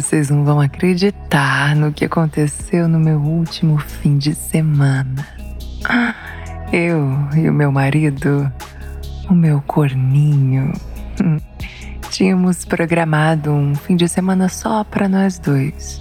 Vocês 0.00 0.28
não 0.28 0.44
vão 0.44 0.60
acreditar 0.60 1.76
no 1.76 1.92
que 1.92 2.04
aconteceu 2.04 2.88
no 2.88 2.98
meu 2.98 3.20
último 3.20 3.78
fim 3.78 4.18
de 4.18 4.34
semana. 4.34 5.24
Eu 6.72 7.16
e 7.36 7.48
o 7.48 7.52
meu 7.52 7.70
marido, 7.70 8.50
o 9.28 9.34
meu 9.34 9.62
corninho, 9.62 10.72
tínhamos 12.10 12.64
programado 12.64 13.52
um 13.52 13.74
fim 13.76 13.94
de 13.94 14.08
semana 14.08 14.48
só 14.48 14.82
para 14.82 15.08
nós 15.08 15.38
dois. 15.38 16.00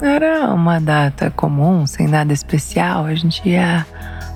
Era 0.00 0.54
uma 0.54 0.80
data 0.80 1.30
comum, 1.30 1.86
sem 1.86 2.08
nada 2.08 2.32
especial. 2.32 3.04
A 3.04 3.14
gente 3.14 3.46
ia 3.46 3.86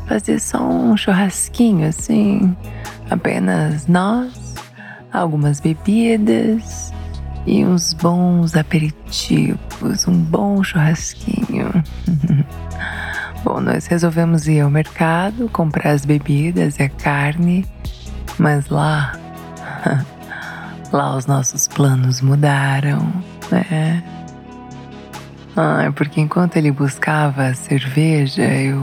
fazer 0.06 0.38
só 0.38 0.62
um 0.62 0.94
churrasquinho 0.98 1.88
assim, 1.88 2.54
apenas 3.08 3.86
nós, 3.86 4.54
algumas 5.10 5.60
bebidas 5.60 6.91
e 7.46 7.64
uns 7.64 7.92
bons 7.92 8.56
aperitivos, 8.56 10.06
um 10.06 10.16
bom 10.16 10.62
churrasquinho. 10.62 11.70
bom, 13.44 13.60
nós 13.60 13.86
resolvemos 13.86 14.46
ir 14.46 14.60
ao 14.60 14.70
mercado 14.70 15.48
comprar 15.48 15.90
as 15.90 16.04
bebidas 16.04 16.78
e 16.78 16.84
a 16.84 16.88
carne, 16.88 17.66
mas 18.38 18.68
lá, 18.68 19.12
lá 20.92 21.16
os 21.16 21.26
nossos 21.26 21.66
planos 21.66 22.20
mudaram, 22.20 23.12
né? 23.50 24.02
Ah, 25.56 25.92
porque 25.94 26.20
enquanto 26.20 26.56
ele 26.56 26.70
buscava 26.70 27.46
a 27.46 27.54
cerveja, 27.54 28.42
eu 28.42 28.82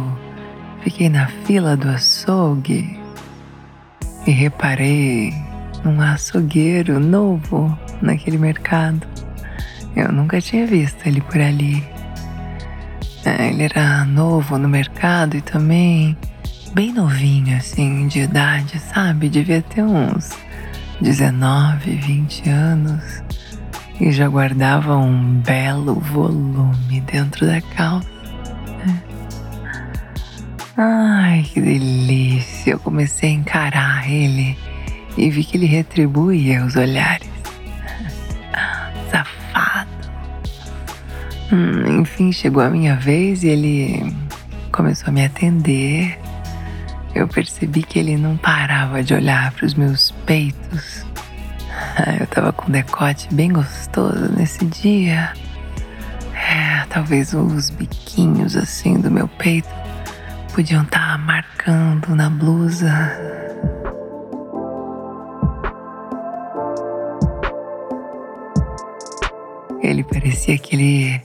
fiquei 0.82 1.10
na 1.10 1.28
fila 1.28 1.76
do 1.76 1.90
açougue 1.90 3.00
e 4.28 4.32
reparei 4.32 5.34
num 5.84 6.02
açougueiro 6.02 7.00
novo 7.00 7.78
naquele 8.02 8.38
mercado. 8.38 9.06
Eu 9.96 10.12
nunca 10.12 10.40
tinha 10.40 10.66
visto 10.66 11.06
ele 11.06 11.22
por 11.22 11.40
ali. 11.40 11.84
É, 13.26 13.50
ele 13.50 13.64
era 13.64 14.06
novo 14.06 14.58
no 14.58 14.70
mercado 14.70 15.36
e 15.36 15.42
também 15.42 16.18
bem 16.74 16.94
novinho, 16.94 17.58
assim, 17.58 18.08
de 18.08 18.22
idade, 18.22 18.80
sabe? 18.80 19.30
Devia 19.30 19.62
ter 19.62 19.84
uns 19.84 20.32
19, 21.02 21.96
20 21.96 22.50
anos 22.50 23.24
e 24.00 24.12
já 24.12 24.28
guardava 24.28 24.96
um 24.96 25.42
belo 25.42 25.96
volume 25.96 27.02
dentro 27.02 27.46
da 27.46 27.62
calça. 27.62 28.08
É. 28.88 29.10
Ai, 30.78 31.44
que 31.44 31.60
delícia! 31.60 32.72
Eu 32.72 32.80
comecei 32.80 33.30
a 33.30 33.34
encarar 33.34 34.10
ele 34.10 34.58
e 35.20 35.30
vi 35.30 35.44
que 35.44 35.58
ele 35.58 35.66
retribuía 35.66 36.66
os 36.66 36.76
olhares. 36.76 37.30
Hum, 41.52 42.02
enfim, 42.02 42.32
chegou 42.32 42.62
a 42.62 42.70
minha 42.70 42.96
vez 42.96 43.44
e 43.44 43.48
ele 43.48 44.16
começou 44.72 45.10
a 45.10 45.12
me 45.12 45.26
atender. 45.26 46.20
Eu 47.16 47.28
percebi 47.28 47.82
que 47.82 47.98
ele 47.98 48.18
não 48.18 48.38
parava 48.38 49.02
de 49.02 49.16
olhar 49.16 49.52
para 49.54 49.66
os 49.66 49.74
meus 49.74 50.12
peitos. 50.28 51.04
Eu 52.20 52.28
tava 52.28 52.54
com 52.54 52.68
um 52.68 52.72
decote 52.72 53.28
bem 53.34 53.52
gostoso 53.52 54.32
nesse 54.38 54.64
dia. 54.64 55.34
É, 56.36 56.86
talvez 56.88 57.34
os 57.34 57.72
biquinhos 57.72 58.56
assim 58.56 59.00
do 59.00 59.10
meu 59.10 59.28
peito 59.28 59.70
podiam 60.54 60.84
estar 60.84 61.14
tá 61.14 61.18
marcando 61.18 62.16
na 62.16 62.30
blusa. 62.30 63.39
Ele 69.82 70.04
parecia 70.04 70.58
que 70.58 70.76
ele 70.76 71.22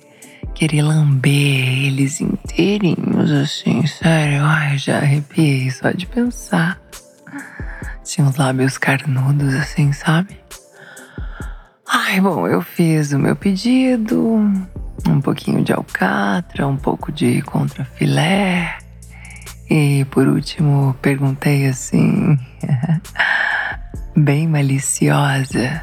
querer 0.54 0.82
lamber 0.82 1.87
eles 1.87 2.20
inteirinhos, 2.20 3.31
assim, 3.31 3.87
sério. 3.87 4.42
Ai, 4.44 4.78
já 4.78 4.98
arrepiei 4.98 5.70
só 5.70 5.91
de 5.91 6.06
pensar. 6.06 6.81
Tinha 8.04 8.26
os 8.26 8.37
lábios 8.37 8.78
carnudos, 8.78 9.54
assim, 9.54 9.92
sabe? 9.92 10.38
Ai, 11.87 12.20
bom, 12.20 12.47
eu 12.47 12.62
fiz 12.62 13.12
o 13.12 13.19
meu 13.19 13.34
pedido, 13.34 14.20
um 15.06 15.21
pouquinho 15.21 15.62
de 15.62 15.72
alcatra, 15.72 16.66
um 16.66 16.76
pouco 16.76 17.10
de 17.10 17.42
contrafilé. 17.42 18.78
E 19.69 20.04
por 20.06 20.28
último, 20.28 20.94
perguntei 21.00 21.66
assim, 21.66 22.38
bem 24.16 24.47
maliciosa, 24.47 25.82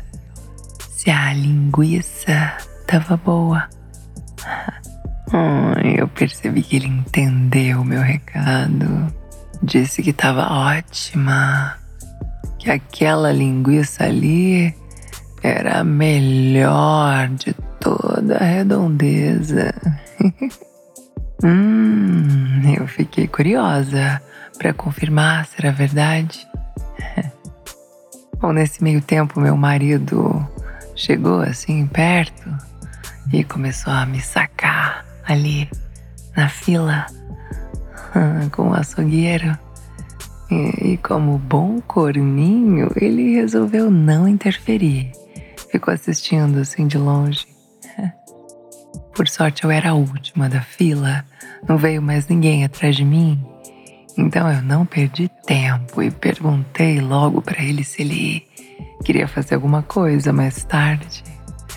se 1.01 1.09
a 1.09 1.33
linguiça 1.33 2.57
tava 2.85 3.17
boa. 3.17 3.67
eu 5.97 6.07
percebi 6.07 6.61
que 6.61 6.75
ele 6.75 6.89
entendeu 6.89 7.81
o 7.81 7.85
meu 7.85 8.01
recado. 8.01 9.11
Disse 9.63 10.03
que 10.03 10.11
estava 10.11 10.53
ótima, 10.53 11.75
que 12.59 12.69
aquela 12.69 13.31
linguiça 13.31 14.03
ali 14.03 14.75
era 15.41 15.79
a 15.79 15.83
melhor 15.83 17.29
de 17.29 17.55
toda 17.79 18.37
a 18.37 18.43
redondeza. 18.43 19.73
hum, 21.43 22.75
eu 22.77 22.87
fiquei 22.87 23.27
curiosa 23.27 24.21
para 24.55 24.71
confirmar 24.71 25.47
se 25.47 25.55
era 25.57 25.71
verdade. 25.71 26.47
Bom, 28.39 28.53
nesse 28.53 28.83
meio 28.83 29.01
tempo, 29.01 29.39
meu 29.39 29.57
marido 29.57 30.47
chegou 31.01 31.41
assim 31.41 31.87
perto 31.87 32.55
e 33.33 33.43
começou 33.43 33.91
a 33.91 34.05
me 34.05 34.21
sacar 34.21 35.03
ali 35.27 35.67
na 36.37 36.47
fila 36.47 37.07
com 38.51 38.69
o 38.69 38.73
açougueiro. 38.73 39.57
E, 40.51 40.91
e 40.93 40.97
como 40.97 41.39
bom 41.39 41.81
corninho, 41.81 42.91
ele 42.95 43.35
resolveu 43.35 43.89
não 43.89 44.27
interferir. 44.27 45.11
Ficou 45.71 45.91
assistindo 45.91 46.59
assim 46.59 46.85
de 46.85 46.99
longe. 46.99 47.47
Por 49.15 49.27
sorte, 49.27 49.63
eu 49.63 49.71
era 49.71 49.91
a 49.91 49.95
última 49.95 50.47
da 50.47 50.61
fila, 50.61 51.25
não 51.67 51.77
veio 51.77 52.01
mais 52.01 52.27
ninguém 52.27 52.63
atrás 52.63 52.95
de 52.95 53.03
mim. 53.03 53.43
Então 54.15 54.51
eu 54.51 54.61
não 54.61 54.85
perdi 54.85 55.31
tempo 55.47 56.03
e 56.03 56.11
perguntei 56.11 56.99
logo 56.99 57.41
para 57.41 57.63
ele 57.63 57.83
se 57.83 58.03
ele 58.03 58.45
queria 59.01 59.27
fazer 59.27 59.55
alguma 59.55 59.81
coisa 59.83 60.31
mais 60.31 60.63
tarde. 60.63 61.23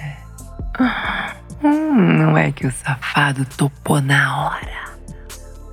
É. 0.00 1.34
Hum, 1.62 2.18
não 2.18 2.36
é 2.36 2.52
que 2.52 2.66
o 2.66 2.72
safado 2.72 3.44
topou 3.56 4.00
na 4.00 4.46
hora. 4.46 4.84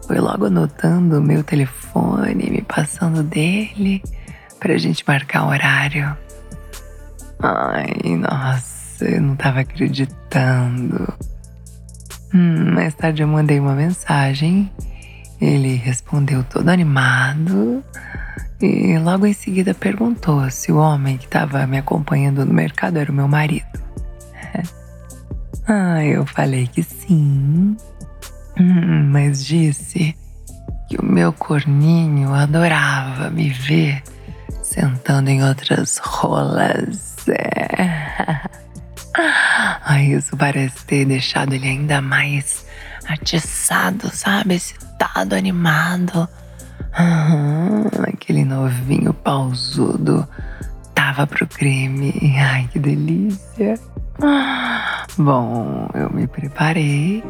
Foi 0.07 0.19
logo 0.19 0.45
anotando 0.45 1.19
o 1.19 1.21
meu 1.21 1.43
telefone, 1.43 2.49
me 2.49 2.61
passando 2.61 3.23
dele 3.23 4.01
pra 4.59 4.77
gente 4.77 5.03
marcar 5.07 5.45
o 5.45 5.49
horário. 5.49 6.15
Ai, 7.39 8.15
nossa, 8.17 9.05
eu 9.05 9.21
não 9.21 9.35
tava 9.35 9.61
acreditando. 9.61 11.13
Hum, 12.33 12.73
mais 12.73 12.93
tarde 12.93 13.23
eu 13.23 13.27
mandei 13.27 13.59
uma 13.59 13.73
mensagem. 13.73 14.71
Ele 15.39 15.75
respondeu 15.75 16.43
todo 16.43 16.69
animado 16.69 17.83
e 18.61 18.97
logo 18.99 19.25
em 19.25 19.33
seguida 19.33 19.73
perguntou 19.73 20.49
se 20.49 20.71
o 20.71 20.77
homem 20.77 21.17
que 21.17 21.25
estava 21.25 21.65
me 21.65 21.77
acompanhando 21.77 22.45
no 22.45 22.53
mercado 22.53 22.97
era 22.97 23.11
o 23.11 23.15
meu 23.15 23.27
marido. 23.27 23.65
Ah, 25.67 26.03
eu 26.03 26.25
falei 26.25 26.67
que 26.67 26.83
sim, 26.83 27.77
hum, 28.59 29.09
mas 29.11 29.45
disse 29.45 30.17
que 30.89 30.97
o 30.97 31.05
meu 31.05 31.31
corninho 31.31 32.33
adorava 32.33 33.29
me 33.29 33.49
ver 33.49 34.01
sentando 34.63 35.29
em 35.29 35.43
outras 35.43 35.97
rolas. 35.99 37.15
Ai, 39.85 40.13
isso 40.13 40.35
parece 40.35 40.83
ter 40.85 41.05
deixado 41.05 41.53
ele 41.53 41.67
ainda 41.67 42.01
mais 42.01 42.65
atiçado, 43.07 44.09
sabe? 44.13 44.55
Excitado, 44.55 45.35
animado. 45.35 46.27
Uhum, 46.97 47.87
aquele 48.07 48.30
novinho 48.71 49.13
pausudo 49.13 50.27
tava 50.95 51.27
pro 51.27 51.45
crime. 51.47 52.13
Ai, 52.39 52.69
que 52.71 52.79
delícia. 52.79 53.77
Bom, 55.17 55.89
eu 55.93 56.09
me 56.11 56.25
preparei. 56.27 57.23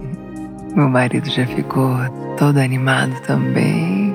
Meu 0.76 0.88
marido 0.88 1.30
já 1.30 1.46
ficou 1.46 1.96
todo 2.36 2.58
animado 2.58 3.14
também. 3.22 4.12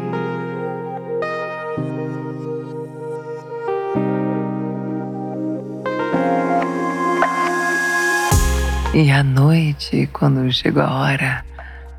E 8.93 9.09
à 9.11 9.23
noite, 9.23 10.09
quando 10.11 10.51
chegou 10.51 10.83
a 10.83 10.91
hora 10.91 11.45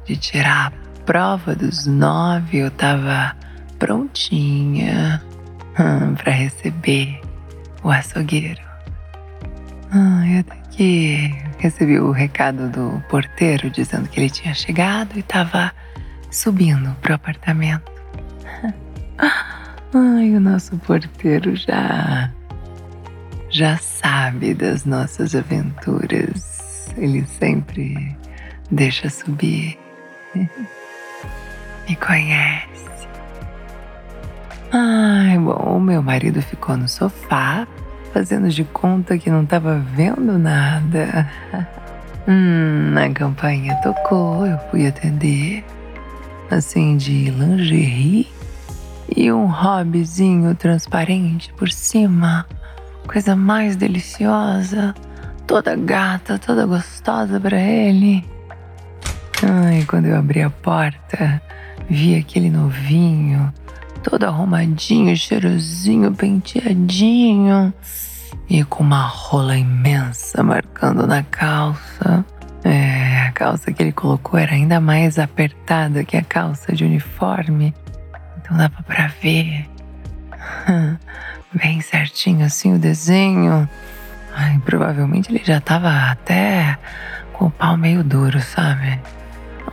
de 0.05 0.17
tirar 0.17 0.67
a 0.67 1.03
prova 1.07 1.55
dos 1.55 1.87
nove, 1.87 2.59
eu 2.59 2.71
tava 2.71 3.35
prontinha 3.81 5.21
hum, 5.81 6.15
para 6.15 6.33
receber 6.33 7.21
o 7.83 7.91
açougueiro. 7.91 8.61
Hum, 9.93 10.39
até 10.39 10.55
que 10.71 11.35
recebi 11.59 11.99
o 11.99 12.13
recado 12.13 12.69
do 12.69 13.03
porteiro 13.09 13.69
dizendo 13.71 14.09
que 14.09 14.21
ele 14.21 14.31
tinha 14.31 14.55
chegado 14.55 15.19
e 15.19 15.23
tava 15.23 15.73
subindo 16.31 16.95
pro 17.01 17.15
apartamento. 17.15 17.91
Ai, 19.19 20.37
o 20.37 20.41
nosso 20.41 20.77
porteiro 20.79 21.57
já 21.57 22.31
já 23.51 23.77
sabe 23.79 24.55
das 24.55 24.85
nossas 24.85 25.35
aventuras. 25.35 26.95
Ele 26.97 27.27
sempre 27.27 28.17
deixa 28.71 29.11
subir. 29.11 29.77
Me 31.89 31.97
conhece. 31.97 32.70
Ai, 34.73 35.37
bom, 35.37 35.81
meu 35.81 36.01
marido 36.01 36.41
ficou 36.41 36.77
no 36.77 36.89
sofá, 36.89 37.67
fazendo 38.13 38.49
de 38.49 38.63
conta 38.63 39.19
que 39.19 39.29
não 39.29 39.43
estava 39.43 39.77
vendo 39.79 40.39
nada. 40.39 41.29
hum, 42.29 42.95
a 42.97 43.13
campainha 43.13 43.75
tocou, 43.83 44.47
eu 44.47 44.57
fui 44.71 44.87
atender. 44.87 45.65
Assim, 46.49 46.97
de 46.97 47.31
lingerie 47.31 48.29
e 49.17 49.33
um 49.33 49.47
hobbyzinho 49.47 50.55
transparente 50.55 51.53
por 51.55 51.71
cima. 51.71 52.47
Coisa 53.09 53.35
mais 53.35 53.75
deliciosa, 53.75 54.95
toda 55.49 55.75
gata, 55.75 56.39
toda 56.39 56.65
gostosa 56.65 57.41
para 57.41 57.61
ele. 57.61 58.25
Ai, 59.43 59.85
quando 59.89 60.07
eu 60.07 60.17
abri 60.17 60.43
a 60.43 60.51
porta, 60.51 61.43
vi 61.89 62.15
aquele 62.15 62.51
novinho 62.51 63.53
todo 64.03 64.25
arrumadinho, 64.25 65.17
cheirosinho, 65.17 66.13
penteadinho 66.13 67.73
e 68.49 68.65
com 68.65 68.83
uma 68.83 69.07
rola 69.07 69.57
imensa 69.57 70.43
marcando 70.43 71.07
na 71.07 71.23
calça. 71.23 72.25
É, 72.65 73.23
a 73.23 73.33
calça 73.33 73.73
que 73.73 73.83
ele 73.83 73.93
colocou 73.93 74.39
era 74.39 74.53
ainda 74.53 74.81
mais 74.81 75.19
apertada 75.19 76.05
que 76.05 76.17
a 76.17 76.23
calça 76.23 76.75
de 76.75 76.85
uniforme, 76.85 77.75
então 78.39 78.57
dava 78.57 78.83
para 78.83 79.07
ver 79.23 79.67
bem 81.55 81.81
certinho 81.81 82.45
assim 82.45 82.75
o 82.75 82.79
desenho. 82.79 83.69
Ai, 84.35 84.61
provavelmente 84.65 85.31
ele 85.31 85.43
já 85.45 85.61
tava 85.61 86.11
até 86.11 86.79
com 87.33 87.47
o 87.47 87.51
pau 87.51 87.77
meio 87.77 88.05
duro, 88.05 88.41
sabe? 88.41 89.01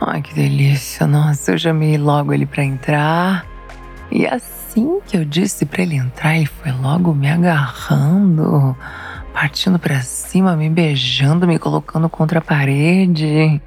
Ai, 0.00 0.22
que 0.22 0.34
delícia. 0.34 1.06
Nossa, 1.06 1.52
eu 1.52 1.58
chamei 1.58 1.98
logo 1.98 2.32
ele 2.32 2.46
para 2.46 2.64
entrar. 2.64 3.44
E 4.10 4.26
assim 4.26 5.00
que 5.06 5.16
eu 5.16 5.24
disse 5.24 5.66
para 5.66 5.82
ele 5.82 5.96
entrar, 5.96 6.36
ele 6.36 6.46
foi 6.46 6.72
logo 6.72 7.14
me 7.14 7.30
agarrando, 7.30 8.76
partindo 9.32 9.78
para 9.78 10.00
cima, 10.00 10.56
me 10.56 10.70
beijando, 10.70 11.46
me 11.46 11.58
colocando 11.58 12.08
contra 12.08 12.38
a 12.38 12.42
parede. 12.42 13.60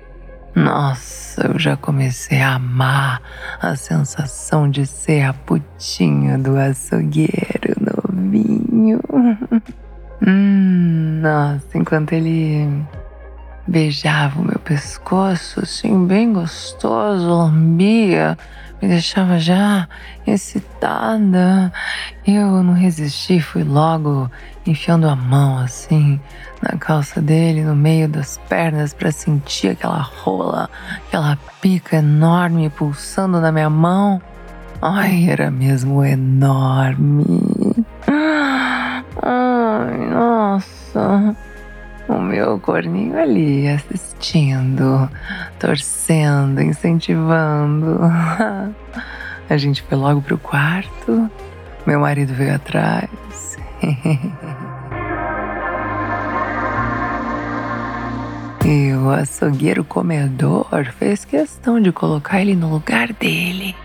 Nossa, 0.56 1.48
eu 1.48 1.58
já 1.58 1.78
comecei 1.78 2.42
a 2.42 2.56
amar 2.56 3.22
a 3.62 3.76
sensação 3.76 4.70
de 4.70 4.86
ser 4.86 5.24
a 5.24 5.34
putinha 5.34 6.38
do 6.38 6.58
açougueiro 6.58 7.76
novinho. 7.80 9.00
hum, 10.28 11.22
nossa, 11.22 11.78
enquanto 11.78 12.14
ele 12.14 12.68
beijava 13.68 14.42
o 14.42 14.46
meu 14.46 14.60
pescoço, 14.60 15.62
assim, 15.62 16.06
bem 16.06 16.34
gostoso, 16.34 17.28
lambia, 17.28 18.38
me 18.82 18.88
deixava 18.88 19.40
já 19.40 19.88
excitada. 20.26 21.72
Eu 22.26 22.64
não 22.64 22.74
resisti, 22.74 23.40
fui 23.40 23.64
logo 23.64 24.30
enfiando 24.66 25.08
a 25.08 25.16
mão 25.16 25.58
assim 25.60 26.20
na 26.62 26.78
calça 26.78 27.22
dele, 27.22 27.64
no 27.64 27.76
meio 27.76 28.08
das 28.08 28.38
pernas, 28.50 28.94
para 28.94 29.12
sentir 29.12 29.70
aquela 29.70 30.02
rola, 30.02 30.70
aquela 31.08 31.38
pica 31.60 31.98
enorme 31.98 32.70
pulsando 32.70 33.40
na 33.40 33.52
minha 33.52 33.70
mão. 33.70 34.22
Ai, 34.82 35.30
era 35.30 35.50
mesmo 35.52 36.04
enorme. 36.04 37.26
Ai, 39.24 40.10
nossa 40.10 41.36
o 42.18 42.22
meu 42.22 42.60
corninho 42.60 43.18
ali 43.18 43.68
assistindo, 43.68 45.10
torcendo, 45.60 46.62
incentivando. 46.62 48.00
A 49.50 49.58
gente 49.58 49.82
foi 49.82 49.98
logo 49.98 50.22
pro 50.22 50.38
quarto, 50.38 51.30
meu 51.86 52.00
marido 52.00 52.34
veio 52.34 52.56
atrás. 52.56 53.10
E 58.64 58.94
o 58.94 59.10
açougueiro 59.10 59.84
comedor 59.84 60.86
fez 61.00 61.26
questão 61.26 61.82
de 61.82 61.92
colocar 61.92 62.42
ele 62.42 62.56
no 62.56 62.70
lugar 62.70 63.12
dele, 63.12 63.76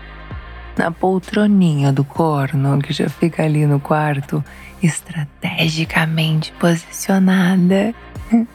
na 0.77 0.91
poltroninha 0.91 1.91
do 1.91 2.03
corno 2.03 2.77
que 2.79 2.93
já 2.93 3.09
fica 3.09 3.43
ali 3.43 3.65
no 3.65 3.79
quarto, 3.79 4.43
estrategicamente 4.81 6.53
posicionada. 6.59 7.93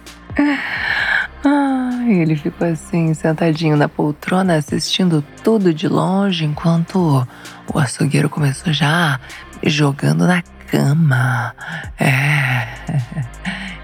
Ah, 1.45 2.05
ele 2.07 2.37
ficou 2.37 2.69
assim, 2.69 3.13
sentadinho 3.15 3.77
na 3.77 3.89
poltrona, 3.89 4.55
assistindo 4.55 5.25
tudo 5.43 5.75
de 5.75 5.89
longe, 5.89 6.45
enquanto 6.45 7.27
o 7.75 7.79
açougueiro 7.79 8.31
começou 8.31 8.73
já 8.73 9.19
jogando 9.65 10.25
na 10.25 10.41
cama. 10.71 11.53
É. 11.99 12.69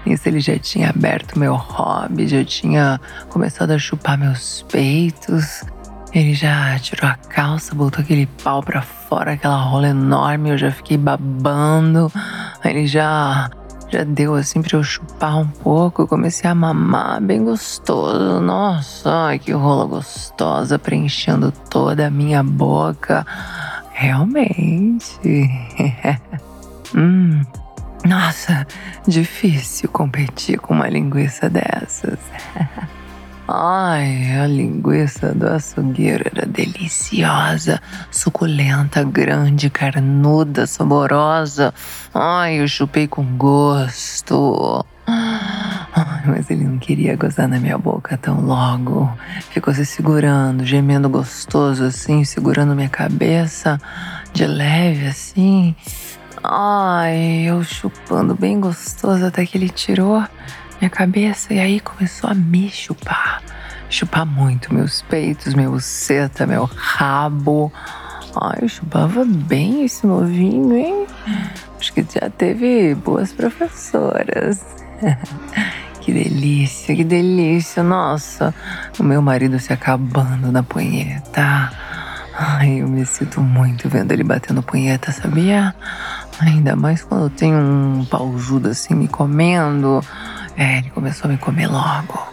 Isso 0.09 0.29
ele 0.29 0.39
já 0.39 0.57
tinha 0.57 0.89
aberto 0.89 1.37
meu 1.37 1.53
hobby, 1.53 2.27
já 2.27 2.43
tinha 2.45 2.99
começado 3.29 3.71
a 3.71 3.77
chupar 3.77 4.17
meus 4.17 4.65
peitos. 4.71 5.63
Ele 6.13 6.33
já 6.33 6.79
tirou 6.79 7.09
a 7.11 7.15
calça, 7.15 7.75
botou 7.75 8.01
aquele 8.01 8.25
pau 8.41 8.63
pra 8.63 8.81
fora, 8.81 9.33
aquela 9.33 9.61
rola 9.61 9.89
enorme, 9.89 10.49
eu 10.49 10.57
já 10.57 10.71
fiquei 10.71 10.97
babando. 10.97 12.11
Ele 12.63 12.87
já 12.87 13.51
já 13.89 14.03
deu 14.03 14.35
assim 14.35 14.61
pra 14.61 14.77
eu 14.77 14.83
chupar 14.83 15.37
um 15.37 15.47
pouco. 15.47 16.03
Eu 16.03 16.07
comecei 16.07 16.49
a 16.49 16.55
mamar, 16.55 17.21
bem 17.21 17.43
gostoso. 17.43 18.39
Nossa, 18.39 19.37
que 19.39 19.51
rola 19.51 19.85
gostosa, 19.85 20.77
preenchendo 20.77 21.51
toda 21.69 22.07
a 22.07 22.11
minha 22.11 22.43
boca. 22.43 23.25
Realmente. 23.91 25.19
hum. 26.95 27.41
Nossa, 28.05 28.65
difícil 29.05 29.89
competir 29.89 30.57
com 30.59 30.73
uma 30.73 30.87
linguiça 30.87 31.49
dessas. 31.49 32.19
Ai, 33.51 34.37
a 34.39 34.45
linguiça 34.45 35.33
do 35.33 35.47
açougueiro 35.47 36.23
era 36.31 36.45
deliciosa, 36.45 37.81
suculenta, 38.11 39.03
grande, 39.03 39.71
carnuda, 39.71 40.67
saborosa. 40.67 41.73
Ai, 42.13 42.59
eu 42.61 42.67
chupei 42.67 43.07
com 43.07 43.25
gosto. 43.37 44.85
Ai, 45.07 46.21
mas 46.27 46.51
ele 46.51 46.63
não 46.63 46.77
queria 46.77 47.15
gozar 47.15 47.47
na 47.47 47.59
minha 47.59 47.75
boca 47.75 48.15
tão 48.19 48.39
logo. 48.39 49.11
Ficou 49.49 49.73
se 49.73 49.83
segurando, 49.83 50.63
gemendo 50.63 51.09
gostoso 51.09 51.85
assim, 51.85 52.23
segurando 52.23 52.75
minha 52.75 52.87
cabeça 52.87 53.81
de 54.31 54.45
leve 54.45 55.07
assim. 55.07 55.75
Ai, 56.43 57.45
eu 57.47 57.63
chupando 57.63 58.35
bem 58.35 58.59
gostoso 58.59 59.25
até 59.25 59.43
que 59.43 59.57
ele 59.57 59.69
tirou 59.69 60.23
minha 60.79 60.89
cabeça 60.89 61.53
e 61.53 61.59
aí 61.59 61.79
começou 61.79 62.29
a 62.29 62.33
me 62.33 62.69
chupar. 62.69 63.41
Chupar 63.89 64.25
muito 64.25 64.73
meus 64.73 65.01
peitos, 65.01 65.53
meu 65.53 65.79
seta, 65.79 66.45
meu 66.45 66.65
rabo. 66.65 67.71
Ai, 68.39 68.67
chupava 68.67 69.25
bem 69.25 69.83
esse 69.83 70.05
novinho, 70.05 70.77
hein? 70.77 71.07
Acho 71.79 71.93
que 71.93 72.01
já 72.03 72.29
teve 72.29 72.95
boas 72.95 73.33
professoras. 73.33 74.63
que 75.99 76.13
delícia, 76.13 76.95
que 76.95 77.03
delícia. 77.03 77.81
Nossa, 77.83 78.53
o 78.99 79.03
meu 79.03 79.21
marido 79.21 79.59
se 79.59 79.73
acabando 79.73 80.51
na 80.51 80.61
punheta. 80.61 81.71
Ai, 82.37 82.81
eu 82.81 82.87
me 82.87 83.05
sinto 83.05 83.41
muito 83.41 83.89
vendo 83.89 84.11
ele 84.13 84.23
batendo 84.23 84.63
punheta, 84.63 85.11
sabia? 85.11 85.75
Ainda 86.39 86.73
mais 86.73 87.03
quando 87.03 87.29
tem 87.29 87.53
um 87.53 88.05
paujudo 88.09 88.69
assim 88.69 88.93
me 88.93 89.09
comendo. 89.09 90.01
É, 90.57 90.79
ele 90.79 90.89
começou 90.89 91.29
a 91.29 91.33
me 91.33 91.37
comer 91.37 91.67
logo. 91.67 92.27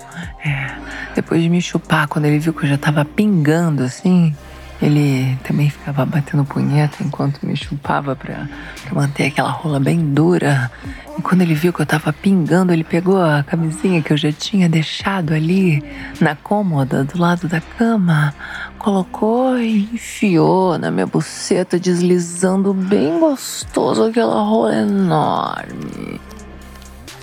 É, 0.45 0.77
depois 1.15 1.43
de 1.43 1.49
me 1.49 1.61
chupar, 1.61 2.09
quando 2.09 2.25
ele 2.27 2.39
viu 2.39 2.53
que 2.53 2.65
eu 2.65 2.69
já 2.69 2.79
tava 2.79 3.05
pingando 3.05 3.83
assim, 3.83 4.35
ele 4.81 5.39
também 5.43 5.71
ficava 5.71 6.05
batendo 6.05 6.45
punheta 6.45 7.03
enquanto 7.03 7.45
me 7.47 7.57
chupava 7.57 8.15
pra, 8.15 8.47
pra, 8.85 8.95
manter 8.95 9.27
aquela 9.27 9.51
rola 9.51 9.81
bem 9.81 10.13
dura. 10.13 10.71
E 11.19 11.23
quando 11.23 11.41
ele 11.41 11.55
viu 11.55 11.73
que 11.73 11.81
eu 11.81 11.87
tava 11.87 12.13
pingando, 12.13 12.73
ele 12.73 12.85
pegou 12.85 13.23
a 13.23 13.43
camisinha 13.43 14.03
que 14.03 14.13
eu 14.13 14.17
já 14.17 14.31
tinha 14.31 14.69
deixado 14.69 15.33
ali 15.33 15.83
na 16.21 16.37
cômoda 16.37 17.05
do 17.05 17.19
lado 17.19 17.49
da 17.49 17.61
cama, 17.61 18.35
colocou 18.79 19.59
e 19.59 19.89
enfiou 19.95 20.79
na 20.79 20.91
minha 20.91 21.07
buceta, 21.07 21.79
deslizando 21.79 22.75
bem 22.75 23.19
gostoso 23.19 24.05
aquela 24.05 24.43
rola 24.43 24.75
enorme. 24.77 26.21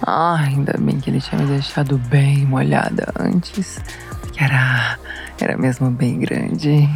Ah, 0.06 0.36
ainda 0.36 0.74
bem 0.78 1.00
que 1.00 1.10
ele 1.10 1.22
tinha 1.22 1.42
me 1.42 1.48
deixado 1.48 1.98
bem 1.98 2.46
molhada 2.46 3.08
antes, 3.18 3.80
que 4.34 4.44
era, 4.44 4.98
era 5.40 5.58
mesmo 5.58 5.90
bem 5.90 6.20
grande. 6.20 6.90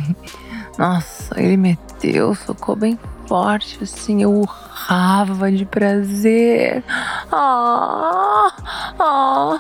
Nossa, 0.77 1.41
ele 1.41 1.55
meteu, 1.55 2.35
socou 2.35 2.75
bem 2.75 2.99
forte, 3.25 3.81
assim, 3.81 4.23
eu 4.23 4.33
urrava 4.33 5.49
de 5.49 5.65
prazer. 5.65 6.83
Ah, 7.31 8.51
ah, 8.99 9.59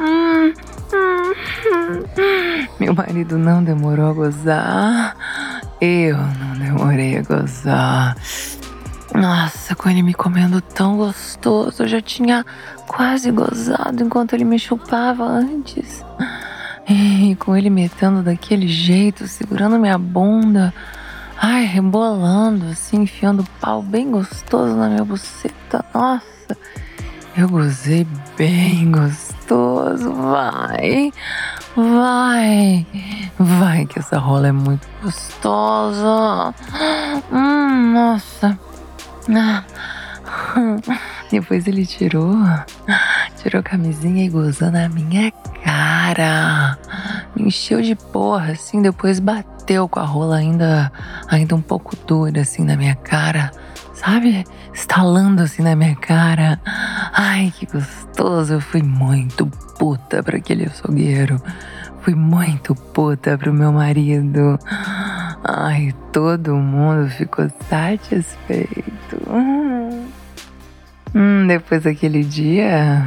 hum, 0.00 0.54
hum, 0.92 1.34
hum. 2.18 2.66
Meu 2.80 2.94
marido 2.94 3.36
não 3.36 3.62
demorou 3.62 4.10
a 4.10 4.12
gozar, 4.14 5.16
eu 5.82 6.16
não 6.16 6.58
demorei 6.58 7.18
a 7.18 7.22
gozar. 7.22 8.16
Nossa, 9.16 9.74
com 9.74 9.88
ele 9.88 10.02
me 10.02 10.12
comendo 10.12 10.60
tão 10.60 10.96
gostoso, 10.98 11.82
eu 11.82 11.88
já 11.88 12.02
tinha 12.02 12.44
quase 12.86 13.30
gozado 13.30 14.04
enquanto 14.04 14.34
ele 14.34 14.44
me 14.44 14.58
chupava 14.58 15.24
antes. 15.24 16.04
E 16.86 17.34
com 17.36 17.56
ele 17.56 17.70
metendo 17.70 18.22
daquele 18.22 18.68
jeito, 18.68 19.26
segurando 19.26 19.78
minha 19.78 19.96
bunda, 19.96 20.72
ai, 21.40 21.64
rebolando, 21.64 22.66
assim, 22.66 23.02
enfiando 23.02 23.44
pau 23.58 23.82
bem 23.82 24.10
gostoso 24.10 24.76
na 24.76 24.88
minha 24.88 25.04
buceta. 25.04 25.82
Nossa, 25.94 26.58
eu 27.36 27.48
gozei 27.48 28.06
bem 28.36 28.92
gostoso, 28.92 30.12
vai, 30.12 31.10
vai, 31.74 32.86
vai, 33.38 33.86
que 33.86 33.98
essa 33.98 34.18
rola 34.18 34.48
é 34.48 34.52
muito 34.52 34.86
gostosa. 35.02 36.54
Hum, 37.32 37.92
nossa. 37.94 38.65
Depois 41.30 41.66
ele 41.66 41.84
tirou, 41.84 42.34
tirou 43.42 43.60
a 43.60 43.62
camisinha 43.62 44.24
e 44.24 44.28
gozou 44.28 44.70
na 44.70 44.88
minha 44.88 45.32
cara. 45.64 46.78
Me 47.34 47.48
encheu 47.48 47.82
de 47.82 47.94
porra, 47.94 48.52
assim, 48.52 48.80
depois 48.80 49.18
bateu 49.18 49.88
com 49.88 50.00
a 50.00 50.04
rola 50.04 50.36
ainda, 50.36 50.90
ainda 51.28 51.54
um 51.54 51.60
pouco 51.60 51.96
dura, 52.06 52.42
assim, 52.42 52.64
na 52.64 52.76
minha 52.76 52.94
cara. 52.94 53.50
Sabe? 53.96 54.44
Estalando 54.74 55.42
assim 55.42 55.62
na 55.62 55.74
minha 55.74 55.96
cara. 55.96 56.60
Ai, 57.12 57.52
que 57.56 57.66
gostoso. 57.66 58.52
Eu 58.52 58.60
fui 58.60 58.82
muito 58.82 59.46
puta 59.78 60.22
para 60.22 60.36
aquele 60.36 60.66
açougueiro. 60.66 61.40
Fui 62.02 62.14
muito 62.14 62.74
puta 62.74 63.38
pro 63.38 63.54
meu 63.54 63.72
marido. 63.72 64.58
Ai, 65.48 65.94
todo 66.12 66.56
mundo 66.56 67.08
ficou 67.08 67.48
satisfeito. 67.70 69.16
Hum. 71.14 71.46
Depois 71.46 71.84
daquele 71.84 72.24
dia, 72.24 73.06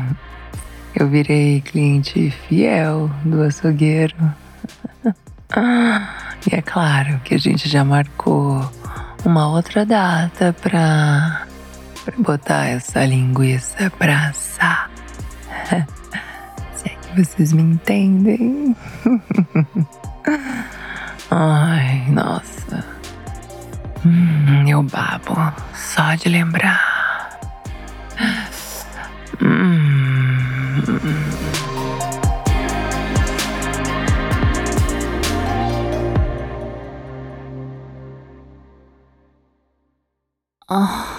eu 0.95 1.09
virei 1.09 1.59
cliente 1.59 2.31
fiel 2.31 3.11
do 3.25 3.43
açougueiro. 3.43 4.15
e 6.49 6.55
é 6.55 6.61
claro 6.61 7.19
que 7.25 7.35
a 7.35 7.37
gente 7.37 7.67
já 7.67 7.83
marcou 7.83 8.71
uma 9.25 9.49
outra 9.49 9.85
data 9.85 10.55
pra, 10.61 11.45
pra 12.05 12.17
botar 12.19 12.67
essa 12.67 13.05
linguiça 13.05 13.91
pra 13.99 14.29
assar. 14.29 14.89
Se 16.73 16.87
é 16.87 16.95
que 16.95 17.21
vocês 17.21 17.51
me 17.51 17.63
entendem. 17.63 18.73
Ai, 21.31 22.09
nossa. 22.09 22.83
Hum, 24.05 24.67
eu 24.67 24.81
babo 24.81 25.35
só 25.75 26.15
de 26.15 26.29
lembrar. 26.29 27.39
Hum. 29.41 29.69
Oh. 40.71 41.18